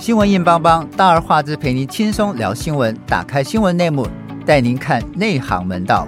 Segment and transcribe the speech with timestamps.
[0.00, 2.96] 新闻硬邦邦，大而化之，陪您轻松聊新闻。
[3.04, 4.06] 打开新闻内幕，
[4.46, 6.06] 带您看内行门道。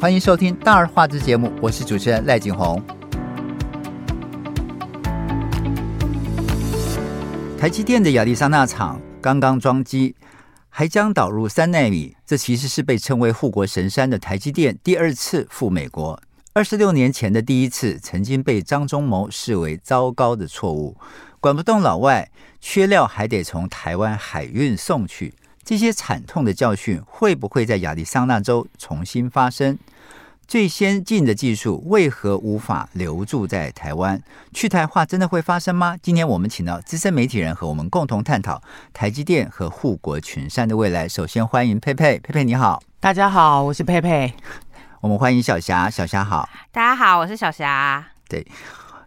[0.00, 2.82] 欢迎收听大而化之节目，我是主持人赖景红。
[7.56, 10.16] 台积电的亚利桑那厂刚刚装机，
[10.68, 12.16] 还将导入三纳米。
[12.26, 16.20] 这其实是被称为护国神山的台积电第二次赴美国。
[16.52, 20.96] 二十六年前的第一次，曾经被张忠谋视为糟糕的错误。
[21.40, 25.32] 管不动老外，缺料还得从台湾海运送去，
[25.64, 29.78] 这些惨痛的教训会不会在亚利桑那州重新发生？
[30.46, 34.22] 最先进的技术为何无法留住在台湾？
[34.52, 35.96] 去台化真的会发生吗？
[36.02, 41.08] 今天我们请到资深媒体人和我们共同探讨台积电和护国群山的未来。
[41.08, 44.34] 首先欢迎佩佩，佩佩你好，大家好，我是佩佩。
[45.00, 48.04] 我们欢迎小霞，小霞好，大家好，我是小霞。
[48.28, 48.46] 对。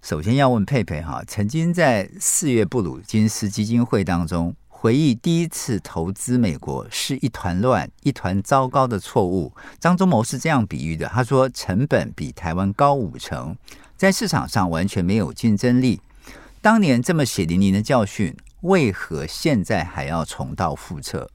[0.03, 9.53] 首先要问佩佩哈，曾经在四月布鲁金斯基金会当中回忆第一次投资美国是一团乱、一团糟糕的错误。
[9.79, 13.55] 张忠谋是这样比喻的，他说成本比台湾高五成，
[13.95, 16.01] 在市场上完全没有竞争力。
[16.61, 21.29] 当年这么血淋淋的教训，为何现在还要重蹈覆辙？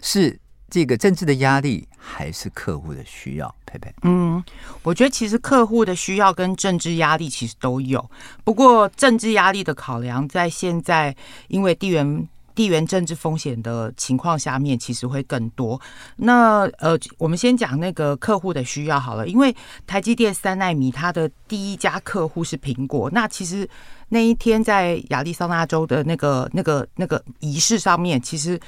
[0.00, 0.38] 是？
[0.72, 3.54] 这个政治的压力还是客户的需要？
[3.66, 4.42] 佩佩，嗯，
[4.82, 8.10] 我觉得其实客户的需要跟政治压力其实都有，
[8.42, 11.14] 不过政治压力的考量在现在，
[11.48, 12.26] 因为地缘。
[12.54, 15.80] 地缘政治风险的情况下面，其实会更多。
[16.16, 19.54] 那呃，我们先讲那个客户的需要好了，因为
[19.86, 23.10] 台积电三奈米，它的第一家客户是苹果。
[23.10, 23.68] 那其实
[24.08, 28.58] 那一天在亚利桑那州的那个、那个、那个仪式上面，其实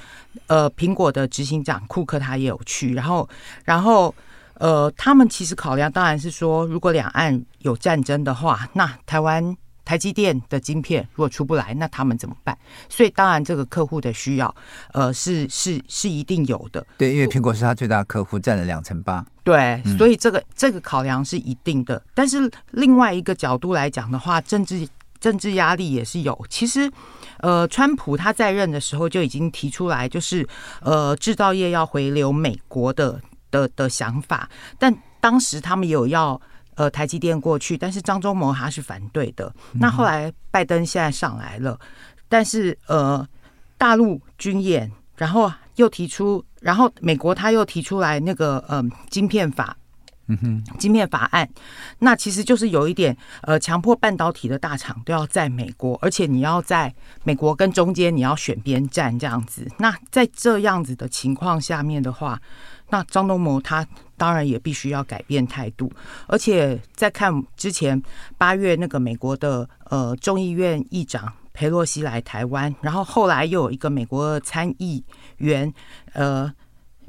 [0.46, 2.94] 呃，苹果的执行长库克他也有去。
[2.94, 3.28] 然后，
[3.64, 4.14] 然后
[4.54, 9.56] 呃，他们其实考量当然是说，如果两岸有战争的话，那台湾。
[9.84, 12.56] 台积电的晶片如果出不来，那他们怎么办？
[12.88, 14.54] 所以当然这个客户的需要，
[14.92, 16.84] 呃，是是是一定有的。
[16.96, 19.25] 对，因为苹果是他最大的客户，占了两成八。
[19.42, 22.03] 对，所以这个这个考量是一定的。
[22.14, 24.88] 但是另外一个角度来讲的话，政治
[25.20, 26.47] 政治压力也是有。
[26.48, 26.91] 其实，
[27.41, 30.48] 呃，川普他在任的时候就已经提出来，就是
[30.80, 33.20] 呃，制造业要回流美国的
[33.50, 34.48] 的的想法。
[34.78, 36.41] 但当时他们有要。
[36.76, 39.52] 呃，台积电过去，但是张忠谋他是反对的。
[39.74, 41.78] 那后来拜登现在上来了，
[42.28, 43.26] 但是呃，
[43.78, 49.76] 大陆军演，然后又提出，然后美国他又提出来那个呃晶片法，
[50.26, 51.48] 嗯哼，晶片法案，
[51.98, 56.92] 那其实就是有一点呃，强迫半导体的大厂都要在美国，而且你要在
[57.24, 59.68] 美国跟中间你要选边站这样子。
[59.78, 62.41] 那在这样子的情况下面的话，
[62.91, 63.87] 那张东谋他。
[64.17, 65.91] 当然也必须要改变态度，
[66.28, 68.00] 而且在看之前
[68.39, 75.05] 八月那个美国的呃众议院议长裴洛西来台湾，然后后来又有一个美国参议
[75.39, 75.75] 员
[76.12, 76.50] 呃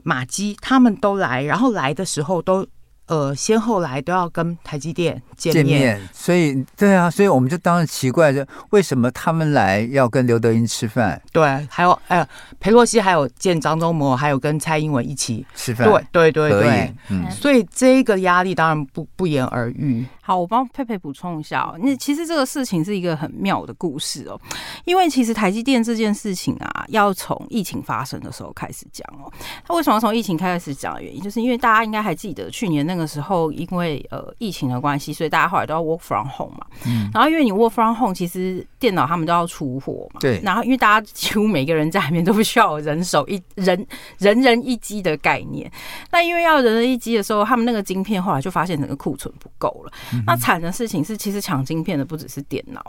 [0.02, 2.66] 马基他们都来，然后来的时候都。
[3.08, 11.22] 呃，先后来都要跟台积电见面，见面，所以对啊，所以我们就当然奇怪，就为什么他们来要跟刘德英吃饭？
[11.32, 12.28] 对，还有哎呀，
[12.60, 20.06] 裴洛西还有见张忠谋，还有跟蔡英文一起吃饭，对对对对，嗯，所以这个压力当然不不言而喻。
[20.22, 21.78] 好，我帮佩佩补充一下哦。
[21.80, 24.42] 那其实这个事情是一个很妙的故事哦，
[24.86, 29.32] 因为其实台积电这件事情啊，要从疫情发生的时候开始讲哦。
[29.68, 36.66] 他为什么要从疫情开始讲的原因，就是因为大家应该还记得去年那个时候，因为呃疫情的关系，所以大家后来都要 work from home 嘛。
[36.86, 37.10] 嗯。
[37.14, 40.20] 然后因为你 work from home，其实电脑他们都要出货嘛。
[40.20, 40.40] 对。
[40.44, 43.86] 然后因为大家几乎每个人在里面都不需要人手一 人
[44.18, 45.72] 人人一机的概念。
[46.12, 49.92] 那因为要人人一机的时候，他们那个晶片后来就发现整个库存不够了。
[50.26, 52.84] 那惨的事情是，其实抢晶片的不只是电脑，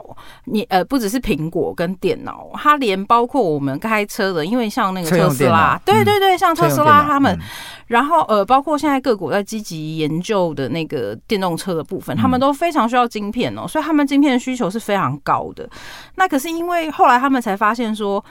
[0.44, 7.38] 你呃不只是苹果跟电脑，它连包括我们开车的，因为像那个特斯拉，对对对，像特斯拉他们，
[7.86, 15.68] 然后呃包括现在各国在积极研究的那个电动车的部分，他们都非常需要晶片哦，所以他们晶片的需求是非常高的。
[16.16, 18.24] 那可是因为后来他们才发现说，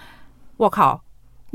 [0.57, 1.01] 我靠。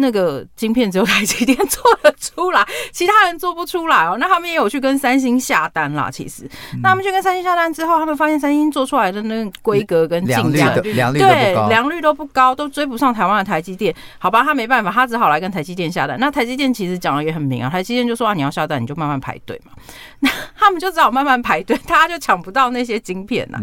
[0.01, 4.17] 那个晶片只有台积电做得出来，其他人做不出来哦。
[4.21, 6.11] 那他们也有去跟三星下单啦。
[6.11, 6.49] 其实，
[6.83, 13.95] 那他们去跟三星下单之后，他们发现三星做出来的那个规格跟进价，对，良率都不高，都追不上台湾的台积电。
[14.19, 16.19] 好吧，他没办法，他只好来跟台积电下单。
[16.19, 19.73] 那台积电其实讲的也很明啊，台积电就说啊，你要下单你就慢慢排队嘛。
[20.21, 23.59] 那他们就只好慢慢排队，大家就抢不到那些晶片呐。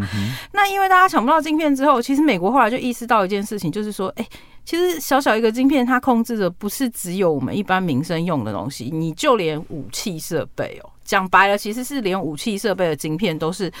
[0.52, 4.26] 那因为大家抢不到晶片之后，其实美国后来就意识到一件事情，就是说，哎。
[4.68, 13.72] 其实小小一个晶片，它控制的不是只有我们一般民生用的东西，你就连武器设备哦，讲白了，其实是连武器设备的晶片都是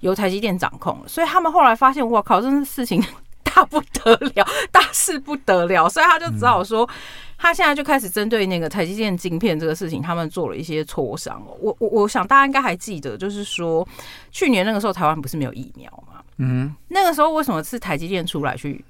[0.00, 1.02] 由台积电掌控。
[1.06, 3.02] 所以他们后来发现，我靠，这事情。
[3.42, 6.86] 大不得了，大事不得了，所以他就只好说，
[7.38, 11.40] 他现在就开始针对那个台积电晶片这个事情，他们做了一些磋商。
[11.60, 13.86] 我我我想大家应该还记得，就是说
[14.32, 16.20] 去年那个时候台湾不是没有疫苗吗？
[16.38, 18.84] 嗯，那个时候为什么是台积电出来去？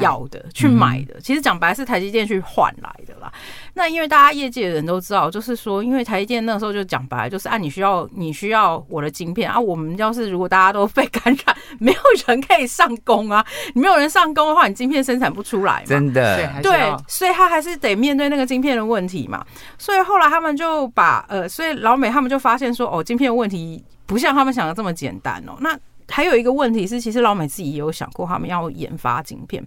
[0.00, 3.32] 要的去买的，其实讲白是台积电去换来的啦。
[3.74, 9.58] 那因为大家业界的人都知道，就是说，因为台积电那个时候就讲白，就是啊，你需要你需要我的晶片啊。
[9.58, 13.44] 我们要是如果大家都被感染，没有人可以上工啊。
[13.74, 15.86] 你没有人上工的话，你晶片生产不出来嘛。
[15.88, 19.44] 真的对，所以他还是得面对那个晶片的问题嘛。
[19.78, 25.56] 所以后来他们就把呃，所以老美他们就发现说，哦，晶片问题不像他们想的这么简单哦。
[25.60, 25.78] 那
[26.08, 29.66] 还有一个问题是，其实老美自己也有想过，他们要研发晶片。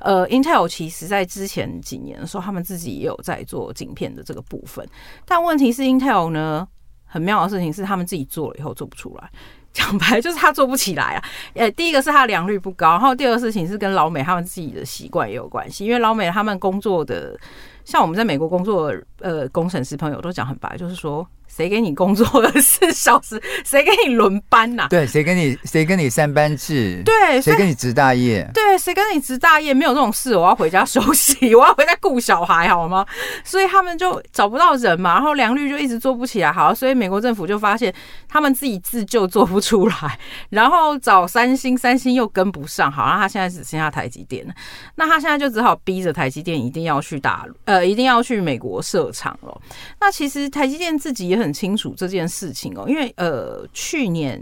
[0.00, 4.86] 呃，Intel 其实在之前几年的时候，他们自己也有在做晶片的这个部分。
[5.26, 6.66] 但问题是，Intel 呢，
[7.04, 9.30] 很妙的事情是，他们自己做了以后做不出来。
[9.72, 11.24] 讲白就是他做不起来啊。
[11.54, 15.86] 呃，第一个是他良率不高，然后第二个事情是跟老美他们自己的习惯也有关系。
[15.86, 17.38] 因为老美他们工作的，
[17.84, 21.26] 像我们在美国工作的，呃，工程师朋友都讲很白，就是说。
[21.54, 23.40] 谁给你工作二十四小时？
[23.64, 24.88] 谁给你轮班呐、啊？
[24.88, 27.02] 对，谁跟你谁跟你三班制？
[27.04, 28.48] 对，谁跟你值大夜？
[28.54, 29.74] 对，谁跟你值大夜？
[29.74, 33.04] 没有这种事，我要回家休息， 我要回家顾小孩，好吗？
[33.44, 36.50] 所以他们就找不到人嘛，然后良率就一直做不起来。
[36.50, 37.92] 好，所以美国政府就发现
[38.28, 42.90] 他们自己自救做不出来， 然后找三星，三星又跟不上。
[42.90, 44.54] 好，那他现在只剩下台积电了，
[44.94, 49.60] 那他现在就只好逼着台积电一定要去大陆，呃，一定要去美国设厂了。
[50.00, 51.52] 那其实台积电自己也很。
[51.52, 54.40] 清楚这件事情哦，因为呃，去年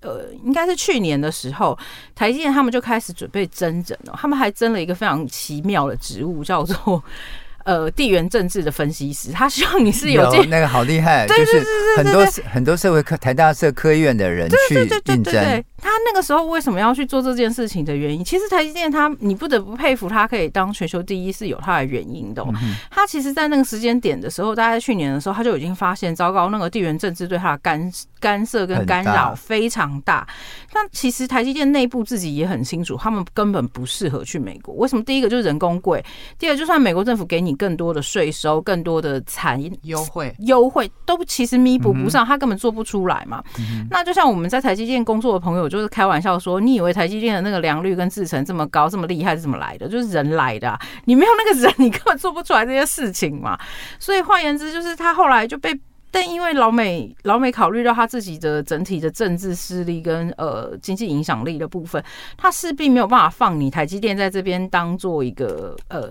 [0.00, 1.78] 呃，应该是去年的时候，
[2.14, 7.04] 台积电他们就开始准备征人了，他们还征了一个非常奇妙的职务，叫做。
[7.64, 11.64] 呃，地缘政治的分析师，他希望你是有，那个好厉害，就是
[11.96, 15.64] 很多很多社会科台大社科院的人去竞争。
[15.82, 22.42] 他那个时候为什么要去做这件事情的原因，其实台积电他你不得不佩服他可以当全球第一是有他的原因的。
[22.90, 30.26] 他其实，在那个时间点的时候，大概去年的时候，他就已经发现糟糕，那个地缘政治对他的干干涉跟干扰非常大。
[30.72, 34.74] 但其实台积电内部自己也很清楚，他们根本不适合去美国。
[34.74, 35.02] 为什么？
[35.04, 36.04] 第一个就是人工贵，
[36.38, 37.52] 第二个就算美国政府给你。
[37.62, 43.40] 更多的税收，更多的产优惠，优惠都其实弥补不上，他根本做不出来嘛。
[43.58, 49.88] 嗯、那就像我们在台积电工作的朋友，就是开玩笑说：“你以为台积电的那个良率跟制程这么高，这么厉害是怎么来的？
[49.88, 53.58] 就是人来的、啊，你没有那个人，你根本做不出来这些事情嘛。”
[53.98, 55.72] 所以换言之，就是他后来就被。
[56.14, 62.04] 但因为老美老美考虑到他自己的整体的政治势力跟呃经济影响力的部分，
[62.36, 66.10] 他势必没有办法放你台积电在这边当做一个呃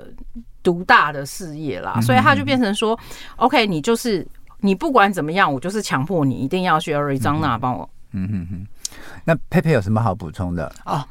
[0.64, 3.00] 独大的事业啦，所以他就变成说
[3.36, 4.28] ，OK，你就是
[4.62, 7.88] 你不管怎么样，我就是强迫你一定要去 Arizona 帮我。
[8.14, 8.68] 嗯哼哼，
[9.26, 10.74] 那佩佩有什么好补充的？
[10.86, 11.04] 哦，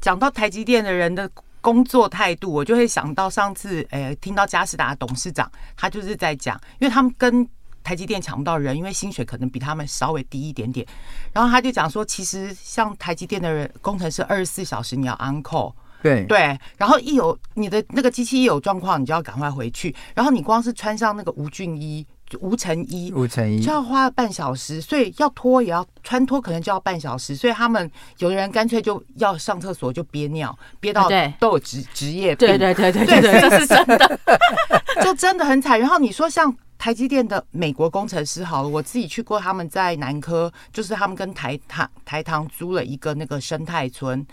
[0.00, 1.30] 讲到台积电的人的
[1.60, 7.46] 工作态度，我就会想到上次诶听到嘉士达董事长他就是在讲，因为他们跟
[7.82, 10.86] 台积电抢不到人，因为薪水可能比他们稍微低一点点。
[11.32, 15.72] 然后他就讲说，其实像台积电的人工程师，二十四小时你要 on call，
[16.02, 16.58] 对对。
[16.76, 19.94] 然后一有你的那个机器一有状况，你就要赶快回去。
[20.14, 22.06] 然后你光是穿上那个无菌衣、
[22.40, 24.80] 无尘衣、无尘衣，就要花半小时。
[24.80, 27.34] 所以要脱也要穿脱，可能就要半小时。
[27.34, 31.08] 所以他们有的人干脆就要上厕所就憋尿，憋到
[31.38, 32.48] 都有职职业病。
[32.48, 34.20] 对对对对 对，对，这是真的，
[35.02, 35.78] 就真的很惨。
[35.78, 36.54] 然后你说像。
[36.78, 44.24] 台积电的美国工程师，好了，我自己去过，他们在南科，就是他们跟台糖台糖租了一个那个生态村，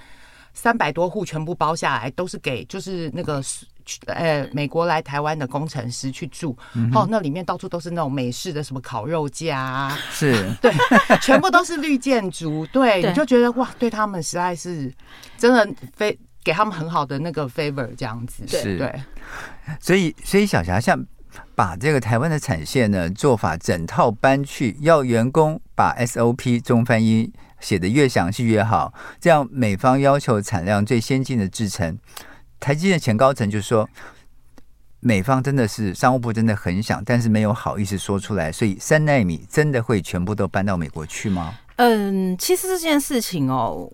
[0.54, 3.42] 三百多户全部包下来，都是给就是那个
[4.08, 6.58] 呃美国来台湾的工程师去住。
[6.74, 10.34] 嗯、哦，那里面到处都是那种美式的什么烤肉架，啊，是。
[10.62, 10.74] 对，
[11.22, 14.94] 全部都是绿建筑，对，你就觉得哇，对他们实在是
[15.38, 18.78] 真的非给他们很好的那个 favor 这样子，对。
[18.78, 19.02] 对，
[19.80, 21.06] 所以所以小霞像。
[21.54, 31.98] 把这个台湾的产线呢做法整套搬去，要员工把 SOP 中翻英写的越详细越好，这样美方要求产量最先进的制程，
[32.66, 33.88] 台积电前高层就说，
[35.00, 41.54] 美方真的是商务部真的很想，但是没有好意思说出来，所以三奈米真的会全部都搬到美国去吗？
[41.76, 43.88] 嗯，其实这件事情哦。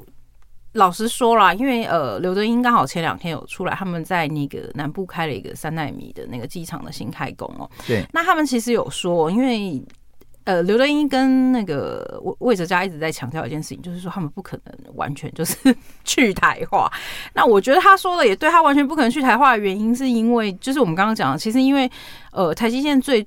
[0.76, 7.70] 老实说啦，因为呃，刘德英刚好前两天有出来，他们在那个南部开了一个三奈米的那个机场的新开工哦。
[7.86, 9.84] 对，那他们其实有说，因为
[10.44, 15.56] 呃，刘德英跟那个魏魏哲家一直在强调一件事情，就是说他们不可能完全就是
[16.04, 16.92] 去台化。
[17.34, 21.90] 那我觉得他说的也对，他完全不可能去台化的原因，是因为就是我们刚刚讲的，其实因为
[22.32, 23.26] 呃，台积电最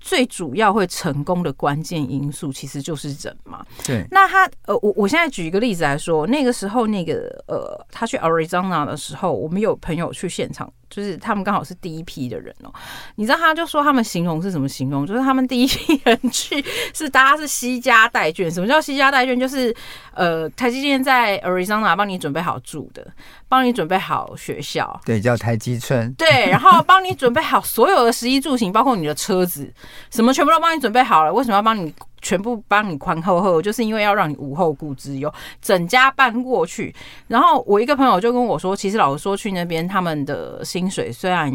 [0.00, 3.66] 最主要会成功的关键因素其实就是人嘛。
[3.84, 4.06] 对。
[4.10, 12.72] 那他呃，我我现在举一个例子来说，那个时候那个呃，他去 Arizona 的时候，我们有朋友去现场，就是他们刚好是第一批的人哦。
[13.16, 15.06] 你知道他就说他们形容是什么形容？
[15.06, 16.64] 就是他们第一批人去
[16.94, 18.52] 是大家是西家带眷。
[18.52, 19.38] 什么叫西家带眷？
[19.38, 19.74] 就是
[20.12, 23.06] 呃，台积电在 Arizona 帮你准备好住的，
[23.48, 26.12] 帮你准备好学校，对，叫台积村。
[26.14, 29.72] 对，然后帮你准备好所有的食衣住行，包括你的车子。
[30.10, 31.32] 什么全部都帮你准备好了？
[31.32, 33.60] 为什么要帮你全部帮你宽厚厚？
[33.60, 36.94] 就是因为要让你无后顾之忧，整家搬过去。
[37.26, 41.52] 然后我一个朋友就跟我说，其实老实说，去那边他们的薪水虽然。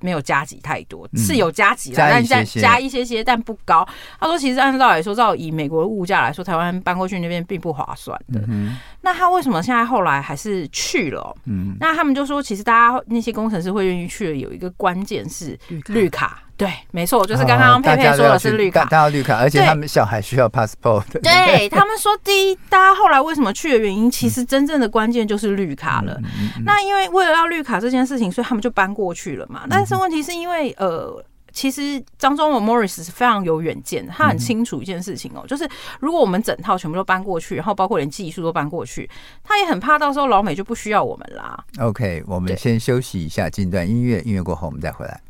[0.00, 3.88] 没有加急太多，是有加给的，但加加一些些，但不高。
[4.20, 8.44] 他说，其实按照来说，照以美国的物价来说，台湾搬过去那边并不划算的。
[8.46, 8.76] 嗯。
[9.00, 11.34] 那他为什么现在后来还是去了？
[11.46, 11.74] 嗯。
[11.80, 16.42] 那他们就说，其实大家那些工程师会愿意去的，有一个关键是绿卡。
[16.56, 21.02] 对，没错，就是刚刚佩佩说的是绿卡，大家绿卡，而且他们小孩需要 passport。
[21.20, 26.16] 对 他们说，第一，大家后来为什么去的原因，其实真正的关键就是绿卡了。
[26.64, 29.62] 那因为为了要绿卡这件事情，所以他们就搬过去了嘛。
[29.68, 31.20] 但是问题是因为，呃，
[31.52, 35.68] 其实张忠谋 Morris 是非常有远见，他很清楚一件事情哦，就是
[35.98, 39.10] 如果我们整套全部都搬过去，然后包括连技术都搬过去，
[39.42, 41.64] 他也很怕到时候老美就不需要我们啦。
[41.80, 45.20] OK，我们先休息一下，进段音乐，音乐过后我们再回来。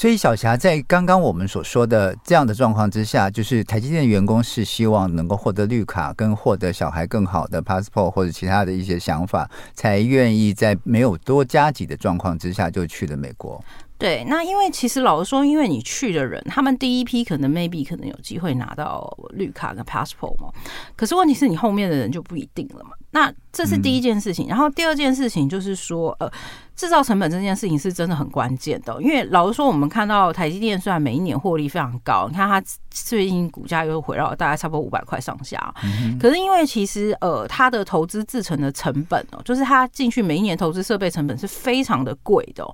[0.00, 13.62] 所以小霞在刚刚我们所说的这样的状况之下，就是台积电的员工是希望能够获得绿卡，跟获得小孩更好的 passport 或者其他的一些想法，才愿意在没有多加急的状况之下就去了美国。
[13.98, 20.48] 对，那因为其实老实说，因为你去的人，他们第一批可能 maybe 可能有机会拿到绿卡跟 passport 嘛，
[20.96, 22.92] 可是问题是你后面的人就不一定了嘛。
[23.12, 26.30] 那这是第一件事情，然后第二件事情就是说，呃。
[26.76, 35.74] 制造成本这件事情是真的很关键的，因为老实说，我们看到台积电虽然每一年获利非常高，你看它最近股价又回到大概差不多五百块上下，
[36.18, 42.66] 可是因为其实呃，它的投资制成的成本哦，就是它进去每一年投资设备成本是非常的贵的，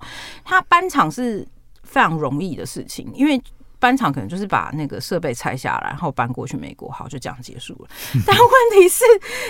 [0.44, 1.44] 它搬厂是
[1.82, 3.42] 非常容易的事情，因为。
[3.78, 7.88] 搬厂可能就是把那个设备拆下来，然后搬过去美国，好，就这样结束了。
[8.26, 9.04] 但问题是，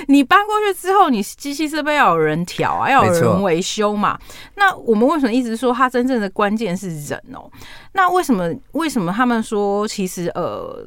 [0.08, 4.18] 你搬过去之后，你机器设备要有人调啊，要有人维修嘛。
[4.56, 7.50] 那我们为什么一直说它真正的关键是人哦？
[7.92, 10.84] 那为什么为什么他们说其实呃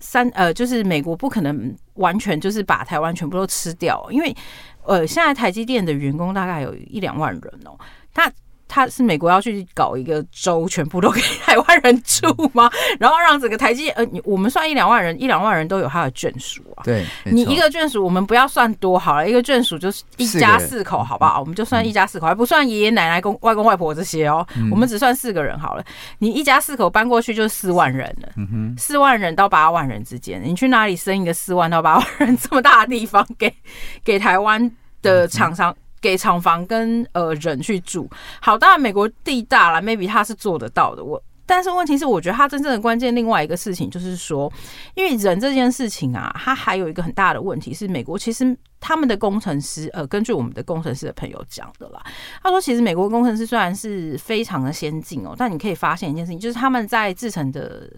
[0.00, 4.06] 三呃就是美国不可能完全就是把台湾全部都吃掉？
[4.10, 4.36] 因为
[4.82, 7.78] 呃现在台积电的员工大概有一两万人哦，
[8.12, 8.30] 他。
[8.68, 12.70] 他是美国要去搞一个州，全部都给台湾人住吗？
[12.98, 16.82] 然后让整个台积呃，你我们算一两万人，一两万人都有他的眷属啊。
[16.84, 21.40] 对，你一个眷属，我们不要算多好了，一个眷属就是一家四口，好不好？
[21.40, 24.46] 我们就算一家四口，还不算爷爷奶奶、公外公外婆这些哦。
[24.70, 25.84] 我们只算四个人好了。
[26.18, 28.28] 你一家四口搬过去就是四万人了，
[28.76, 33.52] 四万人到八万人之间，你去哪里生一个四万到八万人这么大的地方给
[34.04, 34.70] 给台湾
[35.02, 35.74] 的厂商？
[36.06, 38.08] 给厂房跟呃人去住，
[38.40, 41.02] 好，当然美国地大了，maybe 他是做得到的。
[41.02, 44.52] 我但是问题是，我觉得他真正的关键，另外一个事情就是说，
[44.94, 52.00] 因为人这件事情啊，他还有一个很大的问题是，美国其实他们的工程师，呃，根据我们的工程师的朋友讲的啦，
[52.40, 57.90] 他说，其实美国工程师虽然是非常的先进哦，但你可以发现一件事情，就是他们在制成的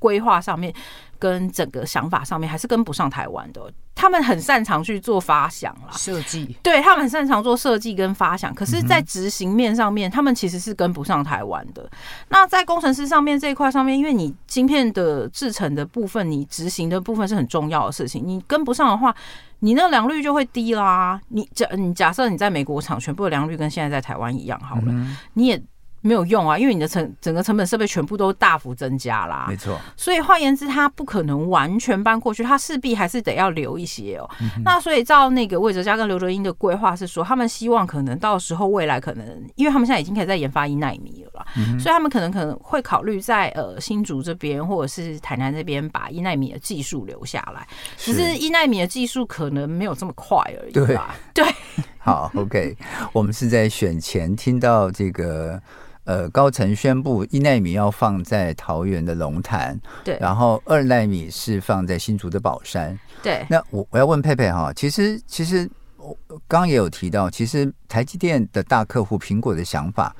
[0.00, 0.74] 规划上面。
[1.18, 3.60] 跟整个想法上面还是跟不上台湾的，
[3.94, 11.88] 他们很擅长去做发想啦，设计，对，他们很擅长做设计跟发想，可是，在执行面上面，他们其实是跟不上台湾的。
[12.28, 19.14] 那在工程师上面这一块上面，因为你晶片的制成的部分，你执行的部分是很重要的事情，你跟不上的话，
[19.60, 21.20] 你那个良率就会低啦。
[21.28, 24.92] 你假你假设你在美国厂全部的良率跟现在在台湾一样好了，
[25.34, 25.62] 你也。
[26.06, 29.46] 没有用啊，因为你的成整个成本设备全部都大幅增加啦。
[29.48, 34.30] 没错，所以换言之，它不可能完全搬过去，它势必还是得要留一些哦。
[34.40, 50.72] 嗯、那所以照那个魏哲家跟刘德英的规划是说，他们希望可能到时候未来可能，因为他们现在已经可以在研发一纳米了啦，嗯、所以他们可能可能会考虑在呃新竹这边或者是台南这边把一纳米的技术留下来，只是一纳米的技术可能没有这么快而已。
[50.72, 50.98] 对
[51.34, 51.44] 对，
[51.98, 52.76] 好，OK，
[53.12, 55.60] 我们是在选前听到这个。
[56.06, 63.44] 呃，高层宣布一奈米要放在桃园的龙潭，对，然后二奈米是放在新竹的宝山，对。
[63.50, 70.14] 那我我要问佩佩哈，其实其实我刚刚也有提到，其实台积电的大客户苹果的想法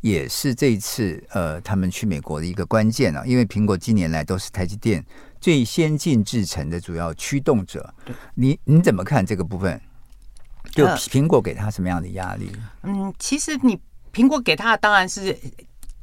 [0.00, 5.04] 也是这一次呃他们去美国的一个关键啊，因为苹果近年来都是台积电
[5.40, 7.94] 最先进制程的主要驱动者。
[8.04, 9.80] 对，你你怎么看这个部分？
[10.72, 12.50] 就苹果给他什么样的压力？
[12.82, 13.80] 嗯，其实你
[14.12, 15.36] 苹果给他的当然是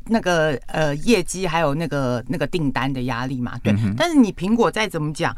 [0.06, 3.74] 那个呃业绩还有那个那个订单的压力嘛，对。
[3.74, 5.36] 嗯、但是你苹果再怎么讲，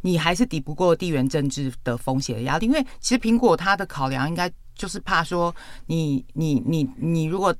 [0.00, 5.54] 你还是抵不过地缘政治的风险的压力，因为其实苹果它的考量应该就是怕说
[5.86, 7.54] 你你你你如果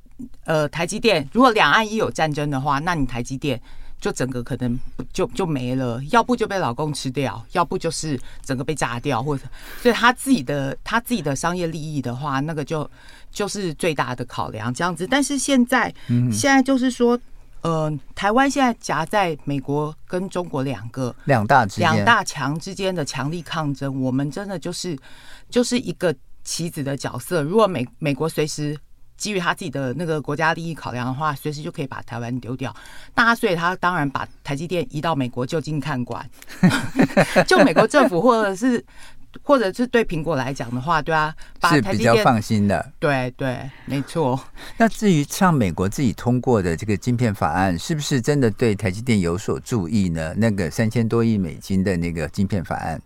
[0.44, 3.60] 呃台积电如果两岸一有战争的话，那你台积电。
[4.00, 4.78] 就整个可能
[5.12, 9.42] 就就没了，要不就被老公吃掉，要不就是整个被炸掉，或者
[9.82, 12.88] 所以他自己的他自己的商业利益的话，那个就
[13.30, 15.06] 就是最大的考量这样子。
[15.06, 17.18] 但是现在，嗯，现在就是说，
[17.62, 24.98] 呃，台湾现在夹在美国跟中国两个两大两大强之间的强力抗争，我们真的就是
[25.48, 27.42] 就是一个棋子的角色。
[27.42, 28.78] 如果美美国随时。
[29.18, 32.72] 基于他自己的那个国家利益考量的话，随时就可以把台湾丢掉。
[33.16, 36.24] 那所以他当然把台积电移到美国就近看管。
[37.44, 38.80] 就美国政府或者是
[39.42, 41.34] 或者是对苹果来讲的话，对啊，
[41.70, 42.92] 是比较放心的。
[42.98, 44.38] 对对，没错。
[44.76, 50.34] 那至于像美国自己通过的这个晶片法案，是不是真的对台积电有所注意呢？
[50.36, 53.00] 那个三千多亿美金的那个晶片法案，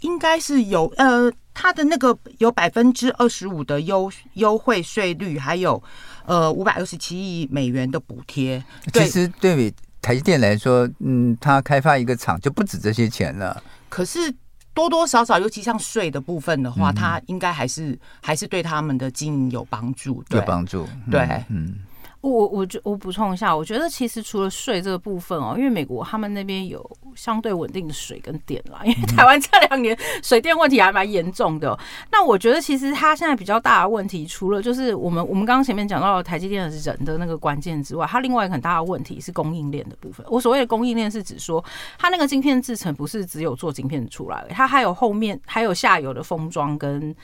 [0.00, 1.32] 应该是有呃。
[1.60, 5.82] 它的那个有百分之二十五的优优惠税率，还有
[6.24, 8.62] 呃五百二十七亿美元的补贴。
[8.92, 13.60] 其实对于台积电来说，嗯，它开发一个厂就不止这些钱了。
[13.88, 14.32] 可是
[14.78, 20.86] 多多少少，尤其像税的部分的话，嗯、它应该还是还是对他们的经营有帮助，有帮助。
[21.06, 21.74] 嗯、对，嗯。
[22.20, 26.84] 我我觉我补充一下，我觉得其实除了税这个部分哦，因为美国他们那边有
[27.14, 31.78] 相对稳定的水跟电啦，因为台湾这两年水电问题还蛮严重的。
[32.10, 40.26] 那我觉得其实它现在比较大的问题，除了就是我们我们刚刚前面讲到的台积电的人的那个关键之外，它另外一个很大的问题是供应链的部分。
[40.28, 41.64] 我所谓的供应链是指说，
[41.98, 47.14] 它那个晶片制成不是只有做晶片出来，它还有后面还有下游的封装跟。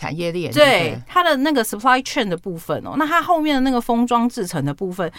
[0.00, 5.12] 产业链对，它的那个 supply chain 的部分哦，那它后面的那个封装制成的部分，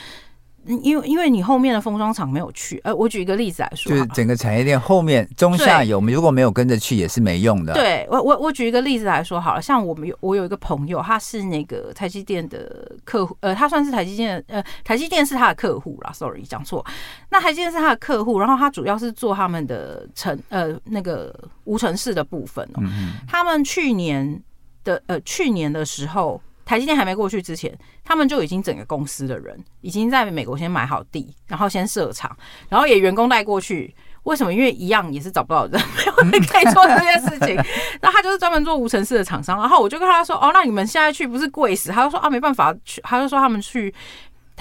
[0.66, 7.74] 因为因为你后面的封装厂没有去，呃，我举一个例子来说，就是整个产业链后面中下游，我们如果没有跟着去也是没用的。
[7.74, 16.84] 对我我我举一个例子来说好了，像我们有我有一个朋友，他是那个台积电的客户，呃，他算是台积电，呃，台积电是他的客户啦，sorry 讲错，
[17.30, 21.34] 那台积电是他的客户，然后他主要是做他们的城，呃，那个
[21.66, 24.42] 无尘室的部分哦，嗯嗯他们去年。
[24.84, 32.36] 的呃，去年的时候，台积电还没过去之前，他们就已经整个公司的人已经在美国先买好地，然后先设厂，
[32.70, 33.94] 然后也员工带过去。
[34.24, 34.54] 为什么？
[34.54, 37.56] 因为一样也是找不到人， 没有人可以做这件事情。
[38.02, 39.60] 那他就是专门做无尘室的厂商。
[39.60, 43.92] 然后我就跟他说：“哦，那你们现在去不是贵死？”他就说：“啊，没办法去。”他就说他们去。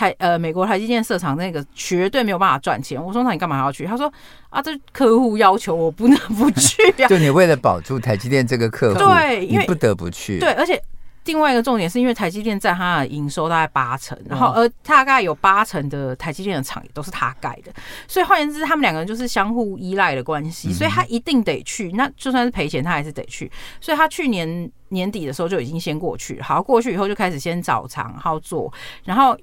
[0.01, 2.99] 台呃，美国台积电设厂那个绝对没有办法赚钱。
[3.03, 3.85] 我说，那你干嘛要去？
[3.85, 4.11] 他说
[4.49, 7.07] 啊，这客户要求我不能 不去啊。
[7.07, 10.39] 就你为了保住台积电这个客户，对，你不得不去。
[10.39, 10.83] 对，而且
[11.27, 17.71] 另外一个重点是因为台积电占它的营收大概八成，然后而大概有八成的台积电的厂也都是他盖的，
[18.09, 21.93] 所以换言之，他们两个人就是相互依赖的关系，所以他一定得去。
[21.93, 23.53] 那就算是赔钱，他还是得去。
[23.83, 28.73] 所以他去年年底的时候就已经先过去，好，过去以后就开始先找厂，然后做，
[29.05, 29.37] 然后。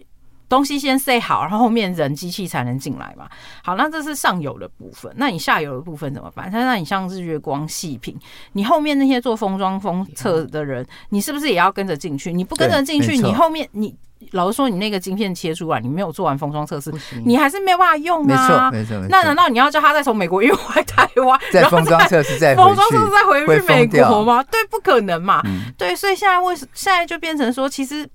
[0.49, 3.27] 东西先塞好，然后后面人机器才能进来嘛。
[3.63, 5.11] 好，那这是上游的部分。
[5.17, 6.49] 那你下游的部分怎么办？
[6.49, 8.17] 他那你像日月光、细品，
[8.53, 12.31] 你后面那些做封装封测的人，你是不是也要跟着进去？
[12.31, 13.93] 你不跟着进去，你后面你
[14.31, 16.93] 老实说，你那个晶片切出来，你没有做完封装测试，
[17.25, 18.71] 你还是没有办法用啊。
[18.71, 19.07] 没错，没错。
[19.09, 24.41] 那难道你要叫他再从美国运回台湾，再封装测试再封装测试再回去美国吗？
[24.43, 25.43] 对，不可能嘛。
[25.77, 28.09] 对，所以现在为什现在就变成说，其实。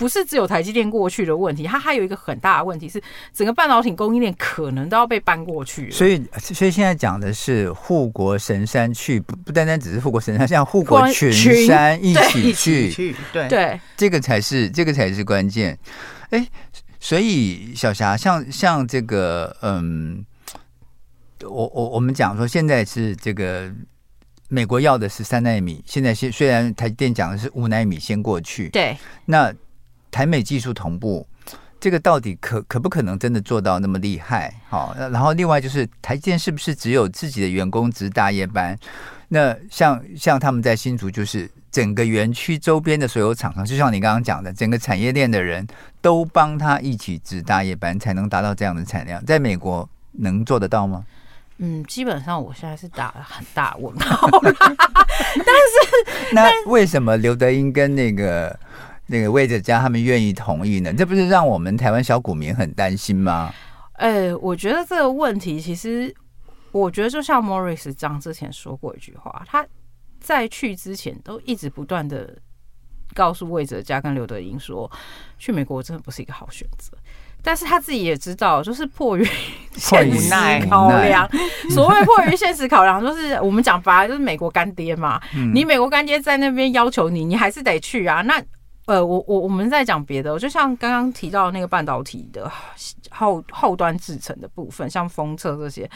[0.00, 2.98] 不是只有台积电过去的问题，它还有一个很大的问题是，
[3.34, 5.90] 整个半导体供应链可能都要被搬过去。
[5.90, 11.30] 所以，所以现在讲的是护国神山去，不不单单只是护国神山，像护国群
[11.66, 15.78] 山一起去，对对，这个才是这个才是关键。
[16.30, 16.48] 哎，
[16.98, 20.24] 所以小霞，像像这个，嗯，
[21.42, 23.70] 我我我们讲说，现在是这个
[24.48, 29.52] 美国要的是三纳米，现在虽虽然台积电讲的是五纳米先过去，对，那。
[30.10, 31.26] 台美技术同步，
[31.78, 34.54] 这个到底可可不可能真的做到那么厉害？
[34.68, 38.78] 好，然后另外就是台积电是不是只有自己的员工值大夜班？
[39.28, 45.66] 那像像他们在新竹，就是整个园区周边的所有厂商，就像你刚刚讲的，整个产业链的人
[46.00, 49.24] 都帮他一起值大夜班，才能达到这样的产量。
[49.24, 51.04] 在美国能做得到吗？
[51.58, 58.58] 嗯，基本上我现在是打了很大问号， 但是那为什么刘德英跟那个？
[59.10, 60.92] 那个魏哲家他们愿意同意呢？
[60.92, 63.52] 这不是让我们台湾小股民很担心吗？
[63.94, 66.14] 哎、欸，我觉得这个问题其实，
[66.72, 69.66] 我觉得就像 Morris 张之前说过一句话，他
[70.20, 72.38] 在去之前都一直不断的
[73.12, 74.90] 告诉魏哲家跟刘德英说，
[75.38, 76.96] 去美国真的不是一个好选择。
[77.42, 79.26] 但是他自己也知道，就是迫于
[79.72, 80.30] 现实
[80.68, 81.26] 考量。
[81.70, 85.18] 所谓迫于现实考量，就是我们讲白了，就是美国干爹嘛。
[85.54, 88.20] 你美国干爹在那边要求你，你还是得去啊。
[88.20, 88.42] 那
[88.86, 92.50] 呃，我我我们在讲别的，就像刚刚提到那个半导体的
[93.10, 95.88] 后后端制程的部分，像封测这些，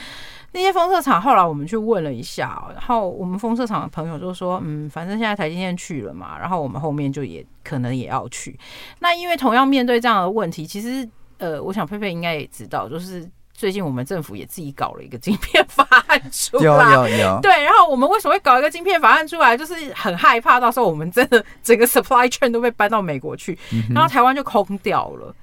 [0.52, 8.58] 那些封测厂，后来我们去问了一下，然后我们封测厂的朋友就说，嗯，反正现在台积电去了嘛，然后我们后面就也可能也要去。
[9.00, 11.08] 那因为同样面对这样的问题，其实。
[11.38, 17.38] 呃，我想佩佩应该也知道，就是最近我们政府也自己搞了一个晶片法案出来，有有有。
[17.40, 19.56] 对，然后我们为什么会搞一个晶片法案出来？
[19.56, 23.56] 就是很害怕到时候我们真的 整个 supply chain 都被搬到美国去，
[23.94, 25.34] 然后台湾就空掉了。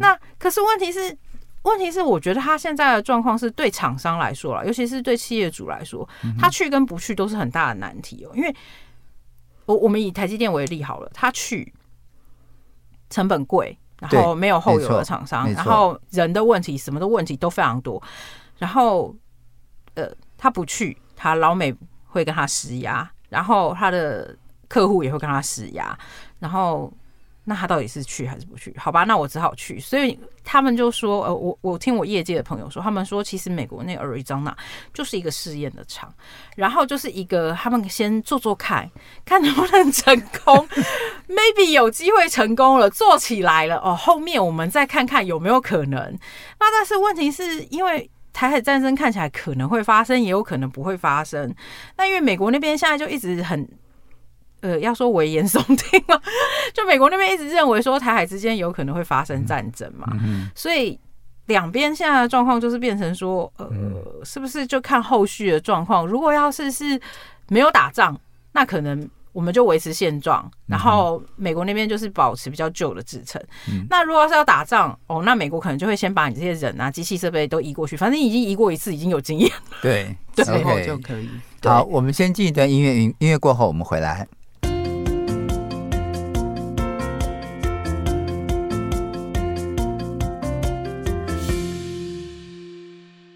[0.00, 1.16] 那可是问题是，
[1.62, 6.06] 问题是我觉得他现在的状况是对厂商来说了，尤其是对企业主来说，
[6.38, 8.32] 他去跟不去都是很大的难题哦。
[8.34, 8.52] 因为
[9.66, 11.72] 我我们以台积电为例好了，他去
[13.08, 13.78] 成本贵。
[14.10, 18.02] 然后没有后有的厂商，然后人的问题，什么的问题都非常多。
[18.58, 19.14] 然后，
[19.94, 21.74] 呃，他不去，他老美
[22.06, 24.36] 会跟他施压，然后他的
[24.68, 25.98] 客户也会跟他施压，
[26.38, 26.92] 然后。
[27.44, 28.72] 那他到底是去还是不去？
[28.78, 29.80] 好吧，那我只好去。
[29.80, 34.54] 所以他们就说，呃，我我听我业界的朋友说，他们说其实美国那个 Arizona
[34.94, 36.14] 就是一个试验的场，
[36.54, 38.88] 然后就是一个他们先做做看，
[39.24, 40.68] 看能不能成功，
[41.28, 45.98] maybe 有机会成功了，做起来了哦，后面我们再看看有没有可能。
[46.60, 51.52] 那但是问题是因为台海战争看起来可能会发生，也有可能不会发生。
[51.96, 53.68] 那因为美国那边现在就一直很。
[54.62, 56.18] 呃，要说危言耸听嘛，
[56.72, 60.98] 就美国那边一直认为说台海之间有可能会发生战争嘛，嗯所以
[61.46, 63.68] 两边现在的状况就是变成说，呃，
[64.24, 66.06] 是不是就看后续的状况？
[66.06, 66.98] 如果要是是
[67.48, 68.18] 没有打仗，
[68.52, 73.42] 那可能我们就维持现状，然后美国那边就是保持比较旧的制程。
[73.90, 79.50] 那如果要是要打仗，哦，那美国可能就会先把你这些人啊、机器设备都移过去，反正已经移过一次，已经有经验
[79.82, 81.28] 对，对，之后就可以。
[81.64, 84.26] 好，我们先进一段音乐，音音乐过后我们回来。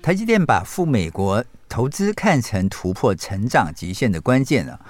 [0.07, 4.81] 台积电把赴美国投资看成突破成长极限的关键了。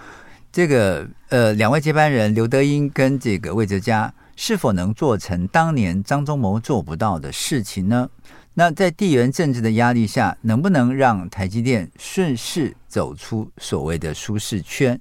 [0.53, 8.11] 这个呃，两位接班人刘德英跟这个魏哲嘉，是否能做成当年张忠谋做不到的事情呢？
[8.53, 15.01] 那在地缘政治的压力下，能不能让台积电顺势走出所谓的舒适圈？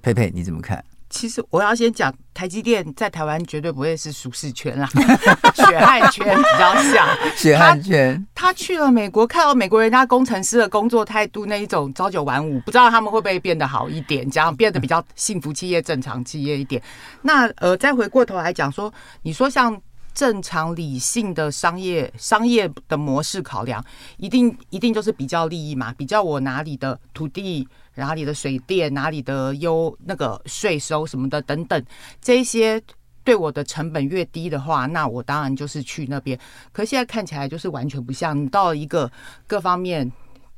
[0.00, 0.82] 佩佩，你怎么看？
[1.10, 4.88] 其实我要先讲，台积电在台湾绝对不会是舒适圈啦，
[5.54, 8.24] 血汗圈比较像血汗圈。
[8.32, 16.80] 他去了美国，看到美国人家工程师的工作态度，那一种朝九晚五，不知道他们会不会变得好一点，这样变得比较幸福企业、正常企业一点。
[17.22, 18.92] 那呃，再回过头来讲说，
[19.22, 19.76] 你说像
[20.14, 23.84] 正常理性的商业商业的模式考量，
[24.16, 27.66] 一定一定就是比较利益嘛，比较我哪里的土地。
[28.00, 31.84] 哪里的水电，哪里的优那个税收什么的等等，
[32.20, 32.82] 这些
[33.22, 36.36] 对我的成本越低的话，那我当然就是去那边。
[36.72, 39.08] 可是现在看起来就是完全不像，你到一个
[39.46, 40.10] 各方面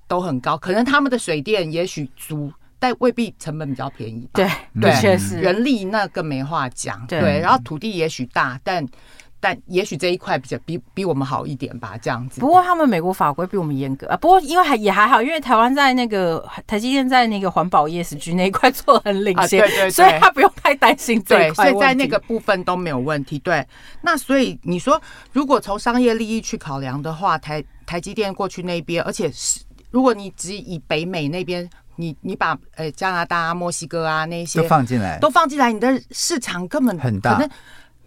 [0.08, 4.26] 都很高，可能他们的水电也许足，但未必成本比较便宜。
[4.32, 4.48] 对，
[4.80, 7.06] 对，确实，人力那更没话讲。
[7.06, 8.86] 对，然后土地也许大，但。
[9.42, 12.40] 但也许这一块比较比比我们好一点吧，这样子。
[12.40, 14.16] 不过他们美国法规比我们严格啊。
[14.16, 21.72] 不过因为还也还好，因为台湾在那个台积电在那个环保 ESG 那一块 做得很领先，啊、对，对对，所以他不用太担心这一块。
[21.72, 23.36] 所以在那个部分都没有问题。
[23.40, 23.66] 对，
[24.00, 25.02] 那所以你说，
[25.32, 29.58] 如果从商业利益去考量的话，台台积电过去那边，而且是
[29.90, 37.50] 如果你只以北美那边，你你把呃加拿大啊、墨西哥啊那些都放进来，都放进来，你的市场根本很大，可能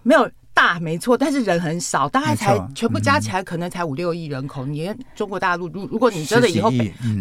[0.02, 0.32] 没有。
[0.56, 4.66] 大没错，但是人很少，大概才全部加起来可能才五六亿人口。
[4.66, 6.72] 你中国大陆，如如果你真的以后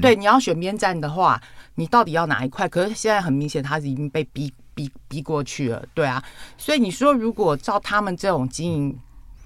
[0.01, 1.39] 对你要选边站的话，
[1.75, 2.69] 你到底要哪一块？
[2.69, 6.23] 可是现在很明显，他已经被逼逼逼过去了，对啊。
[6.57, 8.99] 所以你说，如果照他们这种经营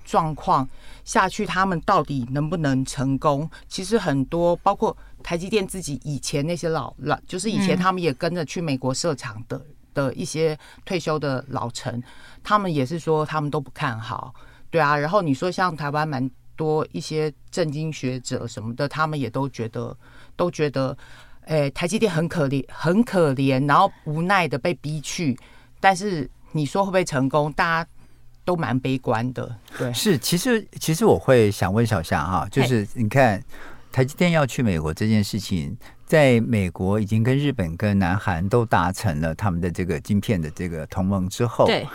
[0.04, 0.68] 状况
[1.02, 3.50] 下去，他们到底能不能成功？
[3.68, 9.60] 其实很多，包括台积电自己以前那些老老，就是以前他们也跟着去美国设厂的。
[9.98, 12.00] 的一些退休的老臣，
[12.44, 14.32] 他们也是说他们都不看好，
[14.70, 14.96] 对啊。
[14.96, 19.96] 然后你说像台湾蛮多一些政经学者什么的，他们也都觉得
[20.36, 20.96] 都觉得，
[21.46, 25.36] 哎，台积电很可怜，很可怜，然后无奈的被逼去。
[25.80, 27.52] 但是你说会不会成功？
[27.54, 27.90] 大家
[28.44, 29.58] 都蛮悲观的。
[29.76, 30.16] 对，是。
[30.16, 33.42] 其实其实我会想问小霞哈，就是你看。
[33.90, 35.74] 台积电要去美国这件事情，
[36.08, 41.86] 在美国已经跟日本跟南韩都达成了他们的这个晶片的这个同盟之后，对，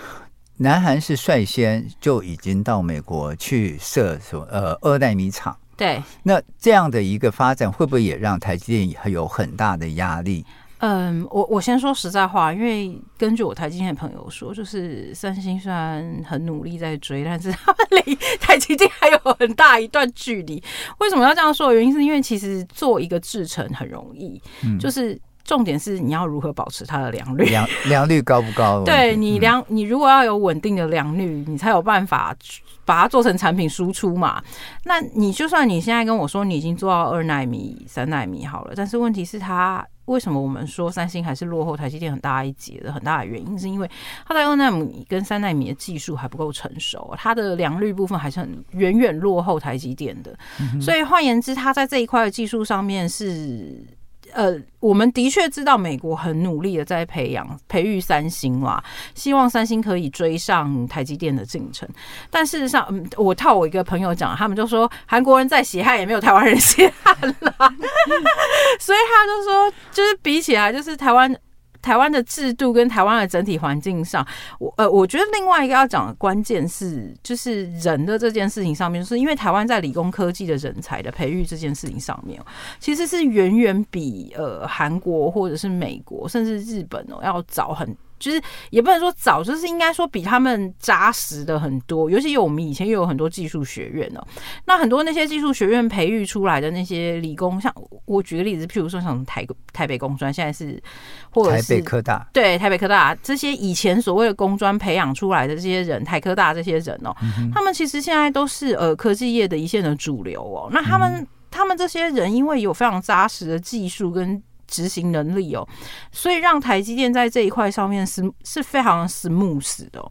[0.58, 5.58] 南韩是率先就已经到美国去设所呃二代米厂。
[5.76, 10.46] 对，那这样的一个发展会不会也让台积电有很大的压力？
[10.86, 20.62] 嗯，我我先说实在话，因为根据我台积电的朋友说，就是三星虽然很努力在追，但是他们离 台积电还有很大一段距离。
[21.00, 28.84] 为什么要这样说的原因是因为其实做一个制程很容易，嗯、就是重点是你要如何保持它的良率，良良率高不高？
[28.84, 32.36] 对你良，你如果要有稳定的良率，你才有办法
[32.84, 34.44] 把它做成产品输出嘛。
[34.84, 39.88] 那你就算你现在跟我说你已经做到二纳米、三纳米好了，但是问题是它。
[40.06, 43.90] 为什么我们说三星还是落后台积电很大一截的很大的原因，是因为
[44.26, 50.38] 它在二纳米跟三纳米的技术还不够成熟，它的良率部分还是很远远落后台积电的。
[50.82, 53.86] 所以换言之，它在这一块的技术上面是。
[54.34, 58.84] 呃，我们的确知道美国很努力的在培养、培育三星啦，
[59.16, 61.88] 希望三星可以追上台积电的进程。
[62.30, 67.54] 但事实上，嗯，我套我一个朋友讲，他们就说韩国人再血汗也没有台湾人血汗啦，
[68.80, 71.36] 所以他就说，就是比起来，就是台湾。
[71.84, 74.26] 台湾的制度跟台湾的整体环境上，
[74.58, 82.42] 我呃，我觉得另外一个要讲的关键是，就是人的这件事情上面，就是因为台湾在理工科技的人才的培育这件事情上面，
[82.80, 87.96] 其实是远远比呃韩国或者是美国甚至日本哦要早很。
[88.24, 92.10] 就是也不能说早，就是应该说比他们扎实的很多。
[92.10, 94.26] 尤其有我们以前又有很多技术学院哦，
[94.66, 97.74] 那很多那些技术学院培育出来的那些理工，像
[98.06, 100.82] 我举个例子，譬如说像台台北工专，现在是
[101.30, 107.14] 或者是台北科大，对台北科大这些以前所谓的工专培养出来的这些人，台科大这些人哦，
[107.54, 110.70] 他们其实现在都是呃科技业的一线的主流哦。
[110.72, 114.42] 那他们他们这些人因为有非常扎实的技术跟
[114.74, 115.68] 执行能力哦，
[116.12, 120.04] 所以让台积电在这一块上面是是非常 smooth 的。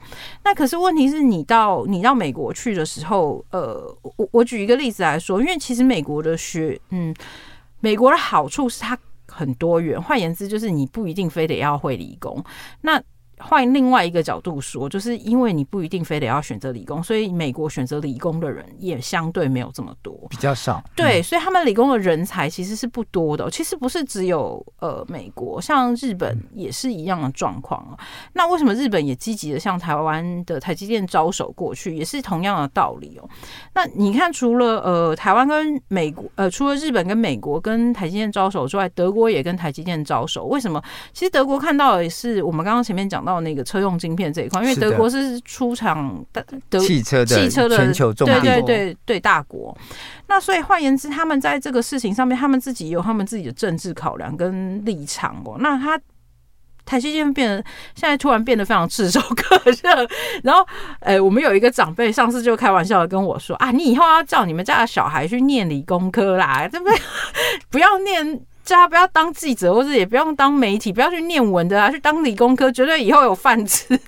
[0.45, 7.13] 那可是问题是你到你到美国去的时候，呃，我我举一个例子来说，因为其实美国的学，嗯，
[7.81, 8.97] 美国的好处是它
[9.27, 12.45] 很多元，换言之就是你不一定非得要会理工。
[12.83, 13.03] 那
[13.45, 20.83] 换另外一个角度说，就是因为你不一定非得要选择理工，所以美国选择理工的人也相对没有这么多，比较少。
[20.95, 23.51] 对，所以他们理工的人才其实是不多的。
[23.51, 27.99] 其实不是只有呃美国，像日本也是一样的状况。
[28.33, 33.29] 那为什么日本也积极的向台湾的台积电招手过去，也是同样的道理哦。
[33.75, 40.45] 那你看，除了呃台湾跟美国，呃除了日本跟美国跟台积电招手之外，德国也跟台积电招手。
[40.45, 40.81] 为什么？
[41.13, 43.32] 其实德国看到的也是我们刚刚前面讲到。
[43.33, 49.77] 到那个车用晶片这一块，因为德国是出厂的德汽车的汽车的全球重对对对对大国。
[50.27, 55.57] 那所以换言之，他们在这个事情上面，他们自己有他们自己的政治考量跟立场哦。
[55.59, 55.99] 那他
[56.85, 57.57] 台积电变得
[57.95, 60.07] 现在突然变得非常炙手可热。
[60.43, 60.67] 然后，
[61.01, 66.99] 呃，我们有一个长辈上次就开玩笑的跟我说啊，你以后要叫你们家的小孩去念理工科啦，对不对？
[67.71, 68.41] 不要念。
[68.65, 73.99] 叫他不要当记者，或者也不用当媒体，不要去念文的啊，去当理工科，绝对以后有饭吃。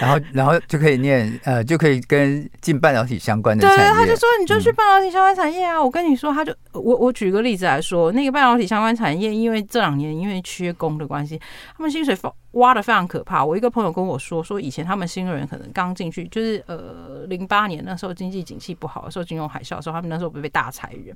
[0.00, 3.82] 然后，然后就可以念，呃，就可以跟进半导体相关的产业。
[3.82, 5.76] 对，他就说你就去半导体相关产业啊。
[5.76, 11.40] 嗯、我跟你说，他就我我举个例子来说，那个半导体相关产业，因为这两年因为缺工的关系，
[11.76, 12.16] 他们薪水
[12.52, 13.44] 挖的非常可怕。
[13.44, 21.14] 我一个朋友跟我说，说以前他们新人可能刚进去，就是呃零八年那时候经济景气不好的时候，金融海啸的时候，他们那时候不被大裁员。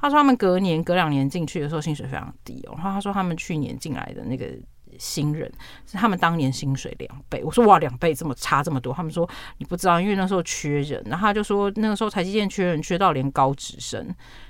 [0.00, 2.74] 他说他们隔年隔两年进去的时候，薪水非常低哦。
[2.76, 4.46] 然后他说他们去年进来的那个。
[4.98, 5.50] 新人
[5.86, 14.06] 是他们当年薪水两倍，我说哇，两倍这么差这么多，他们说你不知道，因为那时候缺人，然后他就说那个时候台积电缺人缺到连高职生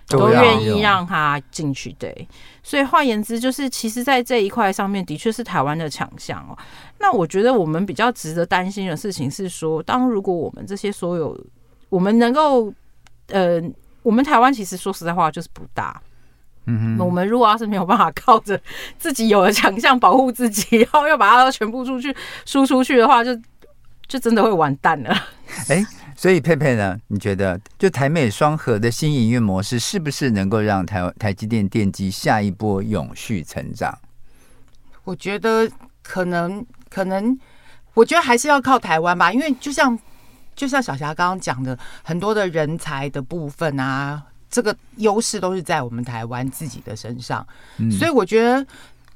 [0.09, 2.29] 都愿意让他进去，对，
[2.63, 6.59] 所以换言之就是，其实，在这一块上面的确是台湾的强项哦。
[6.99, 11.39] 那我觉得我们比较值得担心的事情是说，当如果我们这些所有
[11.89, 12.73] 我们能够，
[13.29, 13.63] 呃，
[14.03, 16.03] 我们台湾其实说实在话就是不大。
[16.79, 18.61] 嗯，我们如果要是没有办法靠着
[18.99, 22.15] 自己有的强项保护自己，然后要把它全部出去
[22.47, 23.35] 输出去的话，就
[24.07, 25.11] 就真的会完蛋了。
[25.69, 26.99] 哎、欸，所以佩佩呢？
[27.09, 33.99] 你觉得就台美双核的新营运模式，是不是能够让台台积电电机下一波永续成长？
[35.05, 35.69] 我觉得
[36.03, 37.39] 可能，可能，
[37.95, 39.99] 我觉得还是要靠台湾吧，因为就像
[40.55, 44.23] 就像小霞刚刚讲的，很多的人才的部分啊。
[44.51, 47.47] 这个优势都是在我们台湾自己的身上，
[47.79, 48.67] 嗯，所以我觉得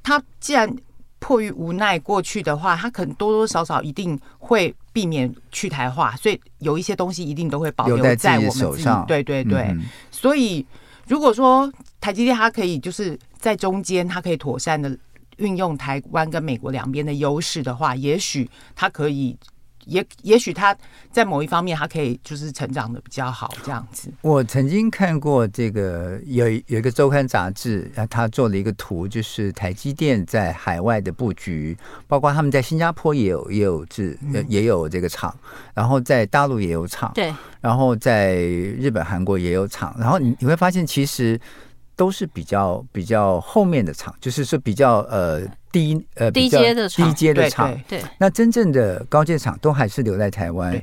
[0.01, 0.73] 他既然
[1.19, 9.05] 迫于无奈过去的话，他可能多多少少一定会避免去台化，所以有一些东西一定都会保留在我们自己手上。
[9.05, 10.65] 对对对，嗯，所以
[11.07, 14.97] 如果说台积电它可以就是在中间，它可以妥善的
[15.37, 19.37] 运用台湾跟美国两边的优势的话，也许它可以。
[19.85, 20.75] 也也许他
[21.11, 24.11] 在某一方面，他可以就是成长的比较好，这样子。
[24.21, 34.17] 我曾经看过这个有有一个周刊杂志，他做了一个图，就是台积电在海外的布局，包括他们在新加坡也有也有制
[34.47, 35.35] 也有这个厂，
[35.73, 41.39] 然后在大陆也有厂，对，然后在日本、韩国也有厂，然后你你会发现其实。
[41.95, 47.73] 都是比较比较后面的厂，就是说比较呃低呃低阶的低阶的厂。
[47.87, 50.73] 对，那真正的高阶厂都还是留在台湾，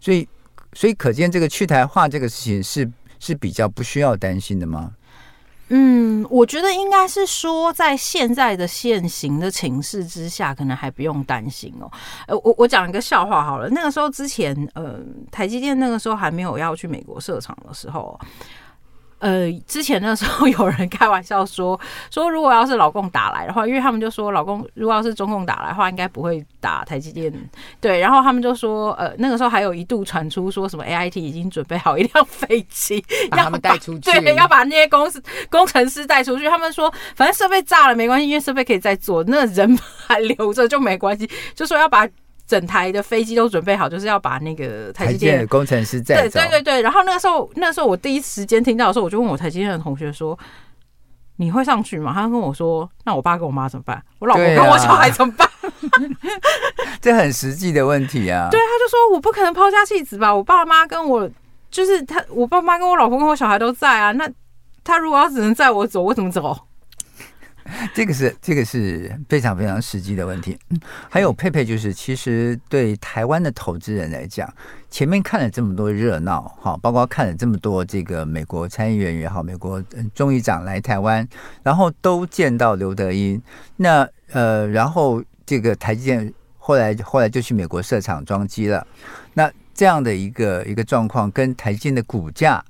[0.00, 0.26] 所以
[0.72, 4.92] 所以可见这个去台化这个事情是是比较不需要担心的吗？
[5.68, 11.90] 嗯，我觉得应该是说，在现在的现行的情势之下，可能还不用担心哦。
[12.26, 15.00] 呃，我我讲一个笑话好了，那个时候之前，呃，
[15.30, 18.18] 台积电那个时候还没有要去美国设厂的时候。
[19.18, 21.78] 呃，之前那时候有人开玩笑说，
[22.12, 27.32] 说如果要是老共打来的话，因为他们就说老共如果要是中共打来的话，应该不会打台积电。
[27.80, 36.48] 对，然后他们就说，呃，那个时候还有一度传出说什么 AIT 已经准备好一辆飞机， 把他们带出去，对，要把那些公司工程师带出去。
[36.48, 42.06] 他们说，反正设备炸了没关系，因为设备可以再做，那人还留着就没关系，就说要把。
[42.46, 46.38] 整台的飞机都准备好，就是要把那个台积电的工程师带走。
[46.38, 50.38] 对对对对，然后那个时候，那个时候我第一时间听到的时候，我就问我台积电的同学说
[51.36, 54.00] ：“你会上去吗？”他跟我说：“那我爸跟我妈怎么办？
[54.20, 55.98] 我老婆跟我小孩怎么办？”啊、
[57.02, 58.48] 这很实际的问题啊。
[58.50, 60.32] 对，他就说：“我不可能抛家弃子吧？
[60.32, 61.28] 我爸妈跟我
[61.70, 64.12] 就是他，我爸妈跟我老婆跟我小孩都在啊。
[64.12, 64.30] 那
[64.84, 66.56] 他如果要只能载我走，我怎么走？”
[67.94, 70.58] 这个是这个是非常非常实际的问题。
[71.08, 74.52] 还有佩佩，就是其实对台湾的投资人来讲，
[74.90, 79.82] 前面看了这么多热闹，哈，包括看了这么多这个美国参议员也好，美国
[80.14, 81.26] 众议长来台湾，
[81.62, 83.40] 然后都见到刘德音。
[83.76, 88.86] 那呃，然后这个台积电后来后来就去美国设厂装机了。
[89.34, 92.64] 那这样的一个一个状况，跟台积电的股价。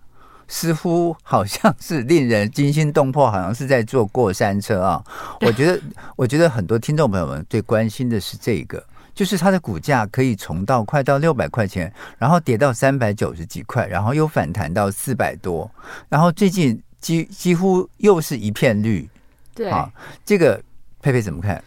[0.48, 5.04] 似乎好像是令人惊心动魄，好像是在坐过山车啊！
[5.40, 5.80] 我觉得，
[6.16, 15.70] 我觉得很多听众朋友们最关心的是这个，就是它的股价可以从到快到六百块钱，然后跌到三百九十几块，然后又反弹到四百多，
[16.08, 19.08] 然后最近几几乎又是一片绿。
[19.54, 19.90] 对啊，
[20.24, 20.62] 这个
[21.00, 21.62] 佩佩怎么看？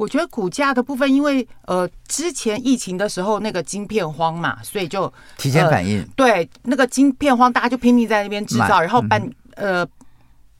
[0.00, 6.02] 我觉得股价的部分，因为呃，之前疫情的时候那个晶片荒嘛，所以就提前反应。
[6.16, 9.22] 对，那个晶片荒，大家就拼命在那边制造，然后半
[9.56, 9.86] 呃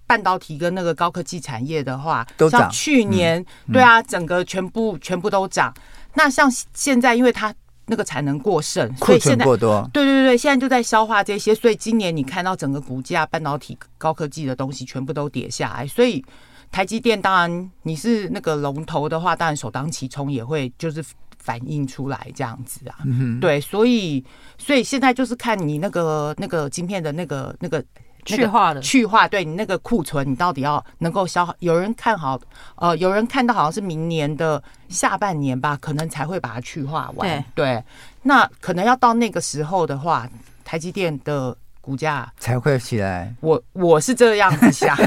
[0.07, 2.61] 半导体跟那个高科技产业的话，都涨。
[2.61, 5.72] 像去年，对啊，整个全部全部都涨。
[6.12, 7.55] 那像现在，因为它
[7.87, 9.88] 那个产能过剩，所以现在过多。
[9.90, 16.22] 对对对，现在就在消化这些，所以今年你看到整个股价，半导体、高科技的东西全部都跌下来，所以。
[16.70, 21.04] 台积电当然，你是那个龙头的话，当然首当其冲也会就是
[21.38, 22.98] 反映出来这样子啊。
[23.04, 24.24] 嗯，对，所以
[24.56, 27.85] 所以现在就是看你那个那个晶片的那个那个
[28.24, 31.52] 去化的去化，对你那个库存，你到底要能够消耗？
[31.59, 32.40] 有人看好，
[32.76, 37.28] 呃，有人看到好像是明年的下半年吧，可能才会把它去化完。
[37.28, 37.85] 对，对，
[38.22, 40.30] 那可能要到那个时候的话，
[40.64, 41.56] 台积电的。
[41.80, 44.96] 股价才会起来，我我是这样子想。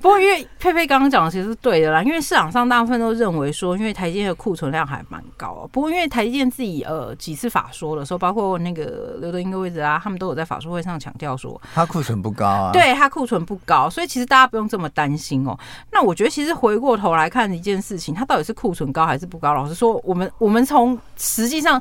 [0.00, 5.68] 不过因为佩佩刚刚讲的其实是对的啦，因为市场上大部分都认为说，因为台积电的库存量还蛮高啊。
[5.72, 12.70] 不过因为台积电自己呃几次法说的时候，包括那个刘德英的位置啊，他们都有在法说会上强调说，他库存不高啊。
[12.72, 15.58] 对，他库存不高，所以其实大家不用这么担心哦。
[15.90, 19.54] 那我觉得其实回过头来看一件事情，它到底是库存高还是不高？
[19.54, 21.80] 老实说，我们我们从实际上。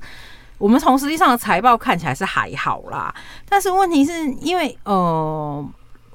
[0.58, 3.14] 我们从实际上的财报看起来是还好啦，
[3.50, 5.66] 但是问题是因为呃，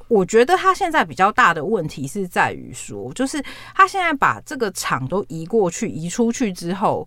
[0.06, 3.42] 我觉得他现在比较大的问题是在于说，就是
[3.74, 7.06] 他现在把这个厂都移过去、移出去之后，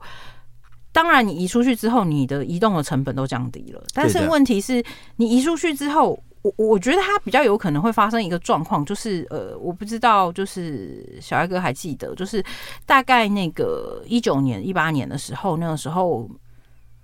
[0.92, 4.84] 当然你移出去之后，你的移动的成本都降低了，但是问题是
[5.16, 12.44] 你移出去之后，我我觉得他比较有可能会发生一个状况，就是呃，我不知道，就是小艾哥还记得，就是
[12.86, 16.30] 大概那个一九年、一八年的时候，那个时候。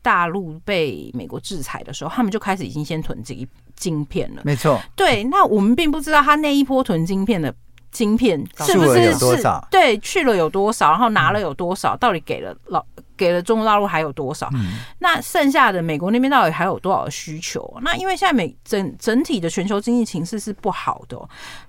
[0.08, 3.45] 大陆被美国制裁的时候，他们就开始已经先囤积
[3.76, 4.41] 晶片了。
[4.45, 5.22] 没错，对。
[5.26, 7.53] 那我们并不知道他那一波囤晶片的
[7.91, 9.41] 晶片是不是是？
[9.71, 12.83] 对，去了有多少，然后拿了有多少，到底给了老？
[13.15, 14.47] 给了中国大陆还有多少？
[14.53, 17.75] 嗯、那剩下的美国那边到底还有多少需求？
[17.81, 21.19] 那因为现在美整整体的全球经济形势是不好的。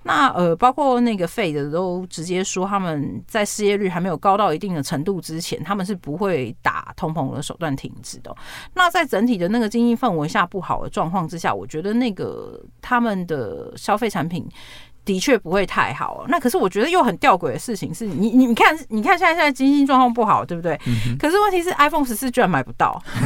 [0.02, 8.36] 那呃，包括那个 Fed 都直接说，他们在失业率还没有高到一定的程度之前，他们是不会打通膨的手段停止的。
[8.74, 14.46] 那在整体的那个经济氛围下不好的状况之下，我觉得那个他们的消费产品。
[15.08, 20.78] 的确不会太好，那可是我觉得又很吊诡的事情是你，你你看，你看现在现在经济状况不好，对不对？
[20.86, 23.02] 嗯、可是问题是 iPhone 十四居然买不到，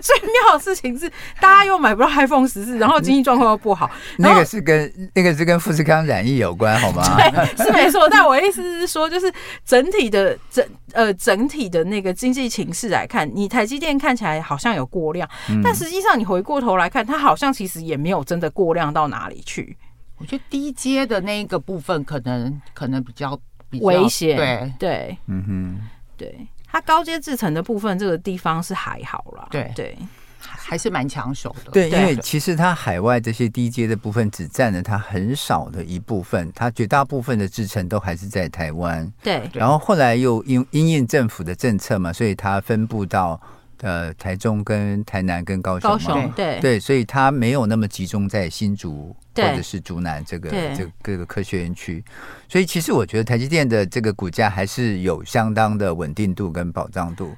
[0.00, 1.06] 最妙的事情是
[1.38, 3.90] 大家又买不到 iPhone 十四，然后经济状况又不好。
[4.16, 7.04] 那个是跟那个是跟富士康染疫有关， 好吗？
[7.18, 8.08] 对，是没错。
[8.08, 9.30] 但我意思是说，就是
[9.66, 19.76] 整体的整呃整体的那个经济情势来看，你台积电看起来好像有过量，嗯、但实际上你回过头来看，它好像其实也没有真的过量到哪里去。
[20.20, 23.34] 我觉得低阶的那一个部分可能可能比较，
[23.70, 25.80] 比较危险，对对，嗯哼，
[26.16, 29.96] 对，它高阶制成的部分，这个地方是还好啦，对对，
[30.38, 31.70] 还是蛮抢手的。
[31.72, 39.10] 对，因为其实它海外这些低阶的部分只占了它很少的一部分，它绝大部分的制成都还是在台湾。
[39.22, 43.40] 对，然后后来又因因应政府的政策嘛，所以它分布到。
[43.80, 46.60] 呃，台中跟台南跟高雄嘛，高雄对。
[46.60, 52.04] 对，所以它没有那么集中在新竹或者是竹南这个这个各个科学园区，
[52.48, 57.34] 所以其实我觉得台积电的这个股价还是有相当的稳定度跟保障度。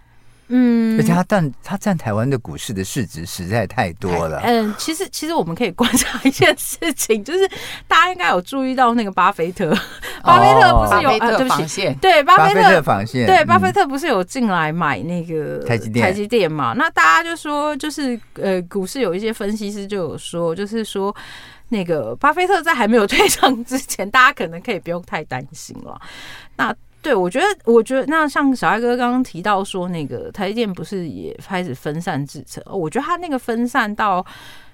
[0.49, 4.41] 嗯，而且它占它占台湾的股市的市值实在太多了。
[4.45, 7.49] 嗯，其实其实我们可以观察一件事情， 就是
[7.89, 9.75] 大家应该有注意到那个巴菲特，
[10.23, 11.37] 巴菲特不是有啊？
[11.37, 16.75] 对不起，对巴菲特防线，对巴菲特不是有进来买那个台积电台积电嘛？
[16.77, 21.15] 那大家就说，就是呃，股市有一些分析师就有说，就是说
[21.69, 25.99] 那个巴菲特在还没有退场之前，大家可能可以不用太担心了。
[26.57, 32.63] 那对，我觉得，我觉得那像小艾哥刚刚提到说，那个台积电不是也开始分散制程？
[32.67, 34.25] 我觉得他那个分散到，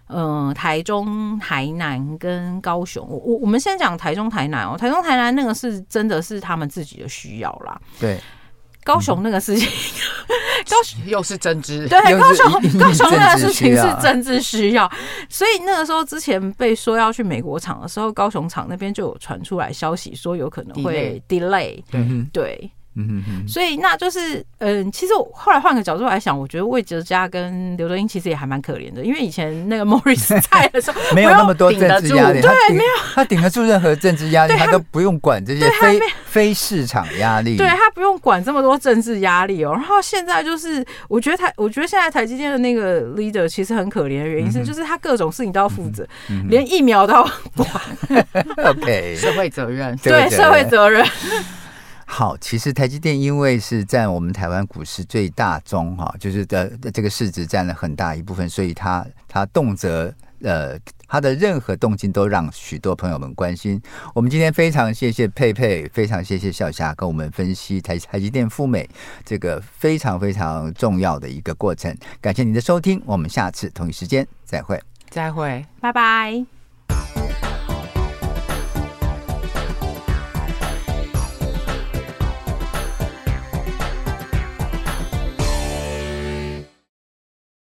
[0.09, 3.05] 嗯、呃，台中、台南跟高雄。
[3.09, 7.81] 我我我们先讲台中、台南哦，台中、台南那个是真的是他们自己的需要啦。
[7.99, 8.21] 对。
[8.89, 9.69] 高雄那个事情，
[10.67, 14.91] 高雄又是政治，对，高雄高雄那个事情是政治需要，
[15.29, 21.83] 所以那个时候之前被说要去美国厂的时候，高雄厂那边就有传出来消息说有可能会 delay，
[22.33, 22.71] 对。
[22.99, 32.91] 嗯嗯，所以那就是，嗯，其实我后来换个角度来想，我觉得魏哲家跟刘德英其实也还蛮可怜的，因为以前那个 Morris 在的时候， 没有那么多政治压力，对，没有。
[33.15, 39.73] 他顶得住任何政治压力，他都不用管这些非非市场压力，对他不用管这么多政治压力哦。
[39.73, 46.07] 然后现在就是，我觉得台，我觉得现在台积电的那个 leader 其实很可怜的原因是，就是他各种事情都要负责，
[46.49, 47.23] 连疫苗都要
[47.57, 47.69] 管。
[48.65, 51.05] OK，社会责任，对社会责任。
[52.11, 63.81] 好，其实台积电因为是占我们台湾股市最大宗哈，就是的这个市值占了很大一部分，所以它它动辄呃，它的任何动静都让许多朋友们关心。
[64.15, 68.89] 我们今天非常谢谢佩佩，非常谢谢小霞跟我们分析台台积电赴美
[69.25, 71.95] 这个非常非常重要的一个过程。
[72.23, 76.47] 感谢您的收听，我们下次同一时间再会，再会，拜拜。